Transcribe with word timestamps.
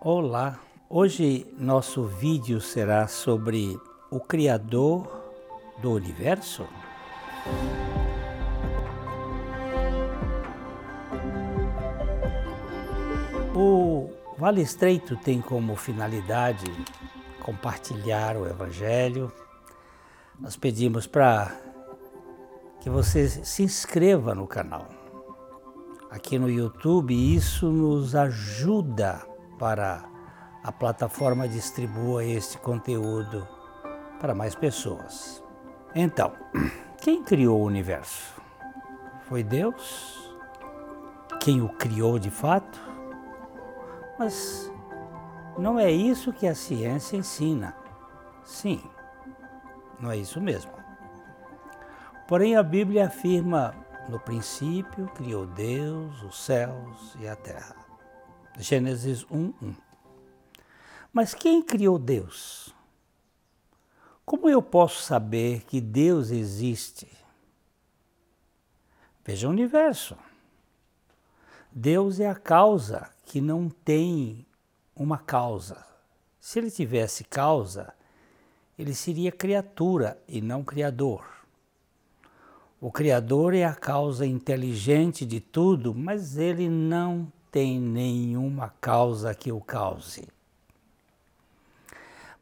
Olá, 0.00 0.60
hoje 0.88 1.44
nosso 1.58 2.04
vídeo 2.04 2.60
será 2.60 3.08
sobre 3.08 3.76
o 4.08 4.20
Criador 4.20 5.10
do 5.82 5.90
Universo. 5.90 6.64
O 13.52 14.08
Vale 14.38 14.62
Estreito 14.62 15.16
tem 15.16 15.40
como 15.40 15.74
finalidade 15.74 16.70
compartilhar 17.40 18.36
o 18.36 18.46
Evangelho. 18.46 19.32
Nós 20.38 20.54
pedimos 20.54 21.08
para 21.08 21.60
que 22.80 22.88
você 22.88 23.28
se 23.28 23.64
inscreva 23.64 24.32
no 24.32 24.46
canal. 24.46 24.86
Aqui 26.08 26.38
no 26.38 26.48
YouTube, 26.48 27.12
isso 27.12 27.68
nos 27.72 28.14
ajuda 28.14 29.27
para 29.58 30.04
a 30.62 30.72
plataforma 30.72 31.48
distribua 31.48 32.24
este 32.24 32.58
conteúdo 32.58 33.46
para 34.20 34.34
mais 34.34 34.54
pessoas. 34.54 35.42
Então, 35.94 36.32
quem 37.00 37.22
criou 37.22 37.60
o 37.60 37.64
universo? 37.64 38.40
Foi 39.22 39.42
Deus? 39.42 40.32
Quem 41.40 41.60
o 41.60 41.68
criou 41.68 42.18
de 42.18 42.30
fato? 42.30 42.80
Mas 44.18 44.70
não 45.56 45.78
é 45.78 45.90
isso 45.90 46.32
que 46.32 46.46
a 46.46 46.54
ciência 46.54 47.16
ensina. 47.16 47.74
Sim, 48.44 48.82
não 50.00 50.10
é 50.10 50.16
isso 50.16 50.40
mesmo. 50.40 50.72
Porém, 52.26 52.56
a 52.56 52.62
Bíblia 52.62 53.06
afirma: 53.06 53.74
no 54.08 54.18
princípio 54.18 55.06
criou 55.14 55.46
Deus 55.46 56.22
os 56.22 56.38
céus 56.44 57.16
e 57.20 57.28
a 57.28 57.36
terra. 57.36 57.87
Gênesis 58.60 59.24
1, 59.30 59.54
1. 59.62 59.74
Mas 61.12 61.32
quem 61.32 61.62
criou 61.62 61.96
Deus? 61.96 62.74
Como 64.26 64.48
eu 64.48 64.60
posso 64.60 65.00
saber 65.00 65.62
que 65.64 65.80
Deus 65.80 66.30
existe? 66.30 67.08
Veja 69.24 69.46
o 69.46 69.52
universo. 69.52 70.16
Deus 71.70 72.18
é 72.18 72.28
a 72.28 72.34
causa 72.34 73.08
que 73.24 73.40
não 73.40 73.68
tem 73.68 74.44
uma 74.94 75.18
causa. 75.18 75.86
Se 76.40 76.58
ele 76.58 76.70
tivesse 76.70 77.22
causa, 77.22 77.94
ele 78.76 78.92
seria 78.92 79.30
criatura 79.30 80.20
e 80.26 80.40
não 80.40 80.64
criador. 80.64 81.24
O 82.80 82.90
Criador 82.90 83.54
é 83.54 83.64
a 83.64 83.74
causa 83.74 84.26
inteligente 84.26 85.26
de 85.26 85.40
tudo, 85.40 85.94
mas 85.94 86.36
ele 86.38 86.68
não 86.68 87.32
tem 87.58 87.80
nenhuma 87.80 88.72
causa 88.80 89.34
que 89.34 89.50
o 89.50 89.60
cause. 89.60 90.28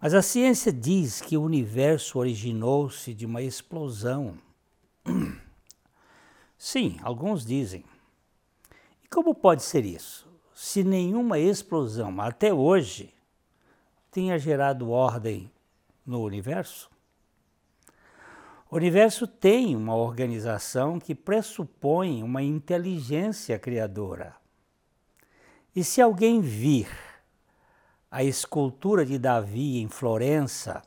Mas 0.00 0.14
a 0.14 0.22
ciência 0.22 0.72
diz 0.72 1.20
que 1.20 1.36
o 1.36 1.42
universo 1.42 2.18
originou-se 2.18 3.12
de 3.12 3.26
uma 3.26 3.42
explosão. 3.42 4.38
Sim, 6.56 6.96
alguns 7.02 7.44
dizem. 7.44 7.84
E 9.04 9.08
como 9.08 9.34
pode 9.34 9.62
ser 9.62 9.84
isso? 9.84 10.26
Se 10.54 10.82
nenhuma 10.82 11.38
explosão 11.38 12.18
até 12.18 12.50
hoje 12.50 13.12
tenha 14.10 14.38
gerado 14.38 14.88
ordem 14.88 15.50
no 16.06 16.22
universo? 16.22 16.90
O 18.70 18.76
universo 18.76 19.26
tem 19.26 19.76
uma 19.76 19.94
organização 19.94 20.98
que 20.98 21.14
pressupõe 21.14 22.22
uma 22.22 22.42
inteligência 22.42 23.58
criadora. 23.58 24.40
E 25.74 25.82
se 25.82 26.02
alguém 26.02 26.40
vir 26.42 26.88
a 28.10 28.22
escultura 28.22 29.06
de 29.06 29.18
Davi 29.18 29.78
em 29.78 29.88
Florença, 29.88 30.82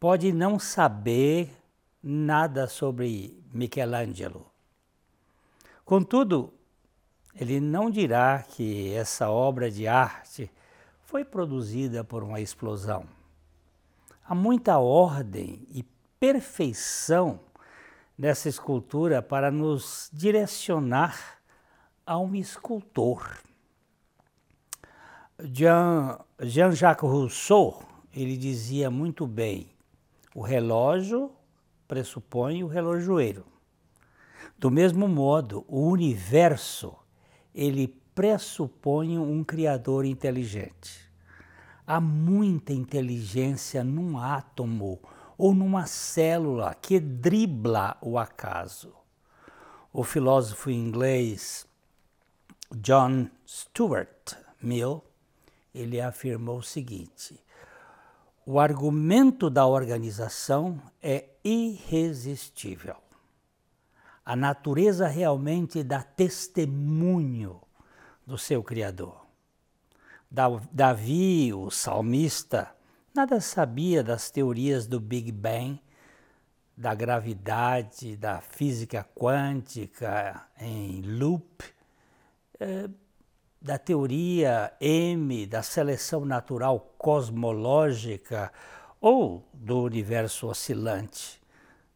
pode 0.00 0.32
não 0.32 0.58
saber 0.58 1.50
nada 2.02 2.66
sobre 2.66 3.40
Michelangelo. 3.52 4.50
Contudo, 5.84 6.52
ele 7.32 7.60
não 7.60 7.88
dirá 7.88 8.42
que 8.42 8.92
essa 8.92 9.30
obra 9.30 9.70
de 9.70 9.86
arte 9.86 10.50
foi 11.02 11.24
produzida 11.24 12.02
por 12.02 12.24
uma 12.24 12.40
explosão. 12.40 13.06
Há 14.24 14.34
muita 14.34 14.78
ordem 14.78 15.64
e 15.70 15.84
perfeição 16.18 17.38
nessa 18.18 18.48
escultura 18.48 19.22
para 19.22 19.50
nos 19.50 20.10
direcionar 20.12 21.38
a 22.06 22.18
um 22.18 22.34
escultor. 22.34 23.38
Jean-Jacques 25.44 27.06
Rousseau, 27.06 27.82
ele 28.14 28.34
dizia 28.34 28.90
muito 28.90 29.26
bem, 29.26 29.68
o 30.34 30.40
relógio 30.40 31.30
pressupõe 31.86 32.64
o 32.64 32.66
relojoeiro. 32.66 33.44
Do 34.58 34.70
mesmo 34.70 35.06
modo, 35.06 35.62
o 35.68 35.86
universo, 35.90 36.96
ele 37.54 37.88
pressupõe 38.14 39.18
um 39.18 39.44
criador 39.44 40.06
inteligente. 40.06 41.12
Há 41.86 42.00
muita 42.00 42.72
inteligência 42.72 43.84
num 43.84 44.16
átomo 44.16 44.98
ou 45.36 45.52
numa 45.52 45.84
célula 45.84 46.74
que 46.74 46.98
dribla 46.98 47.98
o 48.00 48.18
acaso. 48.18 48.94
O 49.92 50.02
filósofo 50.02 50.70
inglês 50.70 51.66
John 52.76 53.28
Stuart 53.46 54.36
Mill, 54.62 55.02
ele 55.74 56.00
afirmou 56.00 56.58
o 56.58 56.62
seguinte: 56.62 57.42
o 58.46 58.60
argumento 58.60 59.50
da 59.50 59.66
organização 59.66 60.80
é 61.02 61.24
irresistível. 61.42 62.96
A 64.24 64.36
natureza 64.36 65.06
realmente 65.06 65.82
dá 65.82 66.02
testemunho 66.02 67.60
do 68.26 68.38
seu 68.38 68.62
Criador. 68.62 69.24
Davi, 70.72 71.52
o 71.52 71.70
salmista, 71.70 72.74
nada 73.14 73.40
sabia 73.40 74.02
das 74.02 74.30
teorias 74.30 74.86
do 74.86 74.98
Big 74.98 75.30
Bang, 75.30 75.80
da 76.76 76.94
gravidade, 76.94 78.16
da 78.16 78.40
física 78.40 79.06
quântica 79.14 80.48
em 80.58 81.02
loop, 81.02 81.64
é, 82.58 82.88
da 83.64 83.78
teoria 83.78 84.70
M, 84.78 85.46
da 85.46 85.62
seleção 85.62 86.26
natural 86.26 86.94
cosmológica 86.98 88.52
ou 89.00 89.42
do 89.54 89.80
universo 89.80 90.48
oscilante. 90.48 91.40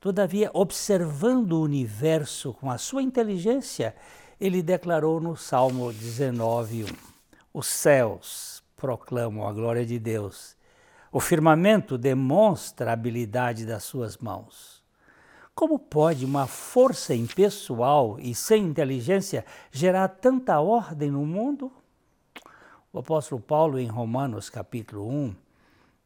Todavia, 0.00 0.50
observando 0.52 1.52
o 1.52 1.62
universo 1.62 2.52
com 2.54 2.68
a 2.68 2.78
sua 2.78 3.00
inteligência, 3.00 3.94
ele 4.40 4.60
declarou 4.60 5.20
no 5.20 5.36
Salmo 5.36 5.92
19:1: 5.92 6.92
Os 7.54 7.68
céus 7.68 8.60
proclamam 8.76 9.46
a 9.46 9.52
glória 9.52 9.86
de 9.86 10.00
Deus. 10.00 10.56
O 11.12 11.20
firmamento 11.20 11.96
demonstra 11.96 12.90
a 12.90 12.94
habilidade 12.94 13.64
das 13.64 13.84
suas 13.84 14.18
mãos. 14.18 14.81
Como 15.54 15.78
pode 15.78 16.24
uma 16.24 16.46
força 16.46 17.14
impessoal 17.14 18.18
e 18.18 18.34
sem 18.34 18.64
inteligência 18.64 19.44
gerar 19.70 20.08
tanta 20.08 20.58
ordem 20.60 21.10
no 21.10 21.26
mundo? 21.26 21.70
O 22.90 22.98
apóstolo 22.98 23.40
Paulo, 23.40 23.78
em 23.78 23.86
Romanos 23.86 24.48
capítulo 24.48 25.06
1, 25.08 25.34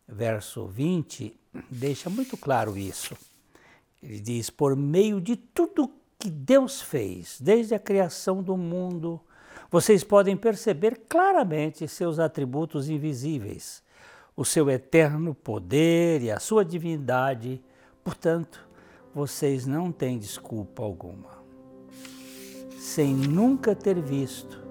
verso 0.09 0.67
20, 0.67 1.39
deixa 1.71 2.11
muito 2.11 2.37
claro 2.37 2.77
isso. 2.77 3.17
Ele 4.03 4.19
diz: 4.19 4.51
Por 4.51 4.75
meio 4.75 5.21
de 5.21 5.37
tudo 5.37 5.93
que 6.19 6.29
Deus 6.29 6.83
fez, 6.83 7.41
desde 7.41 7.73
a 7.73 7.79
criação 7.79 8.43
do 8.43 8.57
mundo, 8.57 9.21
vocês 9.71 10.03
podem 10.03 10.37
perceber 10.37 11.03
claramente 11.09 11.87
seus 11.87 12.19
atributos 12.19 12.89
invisíveis, 12.89 13.81
o 14.37 14.45
seu 14.45 14.69
eterno 14.69 15.35
poder 15.35 16.21
e 16.21 16.33
a 16.33 16.41
sua 16.41 16.65
divindade. 16.65 17.63
Portanto, 18.03 18.66
vocês 19.17 19.67
não 19.67 19.91
têm 19.91 20.19
desculpa 20.19 20.83
alguma. 20.83 21.43
Sem 22.79 23.15
nunca 23.15 23.75
ter 23.75 23.99
visto, 23.99 24.63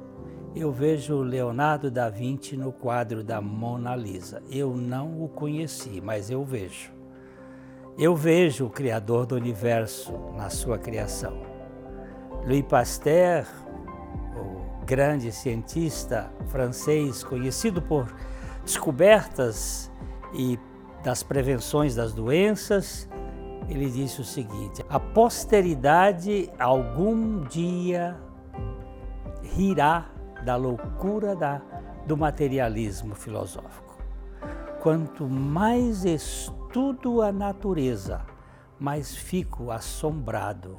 eu 0.55 0.71
vejo 0.71 1.23
Leonardo 1.23 1.89
da 1.89 2.11
Vinci 2.11 2.55
no 2.55 2.71
quadro 2.71 3.23
da 3.23 3.41
Mona 3.41 3.95
Lisa. 3.95 4.43
Eu 4.47 4.77
não 4.77 5.23
o 5.23 5.27
conheci, 5.27 5.99
mas 5.99 6.29
eu 6.29 6.45
vejo. 6.45 6.93
Eu 7.97 8.15
vejo 8.15 8.67
o 8.67 8.69
Criador 8.69 9.25
do 9.25 9.33
universo 9.33 10.13
na 10.37 10.51
sua 10.51 10.77
criação. 10.77 11.41
Louis 12.45 12.61
Pasteur, 12.61 13.47
o 14.35 14.85
grande 14.85 15.31
cientista 15.31 16.31
francês 16.49 17.23
conhecido 17.23 17.81
por 17.81 18.15
descobertas 18.63 19.91
e 20.35 20.59
das 21.03 21.23
prevenções 21.23 21.95
das 21.95 22.13
doenças, 22.13 23.09
ele 23.69 23.89
disse 23.89 24.21
o 24.21 24.25
seguinte: 24.25 24.85
a 24.89 24.99
posteridade 24.99 26.51
algum 26.59 27.43
dia 27.43 28.17
rirá 29.41 30.09
da 30.43 30.55
loucura 30.55 31.35
da 31.35 31.61
do 32.05 32.15
materialismo 32.15 33.15
filosófico. 33.15 33.97
Quanto 34.81 35.27
mais 35.27 36.05
estudo 36.05 37.21
a 37.21 37.31
natureza, 37.31 38.21
mais 38.79 39.15
fico 39.15 39.71
assombrado 39.71 40.77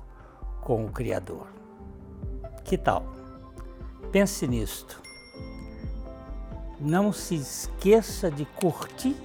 com 0.61 0.85
o 0.85 0.93
Criador. 0.93 1.49
Que 2.63 2.79
tal? 2.79 3.05
Pense 4.13 4.47
nisto. 4.47 5.03
Não 6.79 7.13
se 7.13 7.35
esqueça 7.35 8.31
de 8.31 8.45
curtir 8.45 9.17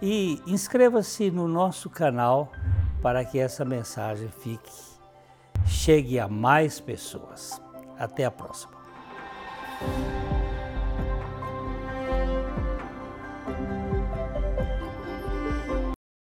e 0.00 0.42
inscreva-se 0.46 1.30
no 1.30 1.46
nosso 1.46 1.88
canal 1.88 2.50
para 3.02 3.24
que 3.24 3.38
essa 3.38 3.64
mensagem 3.64 4.28
fique 4.28 4.72
chegue 5.66 6.18
a 6.18 6.28
mais 6.28 6.80
pessoas. 6.80 7.60
Até 7.98 8.24
a 8.24 8.30
próxima. 8.30 8.81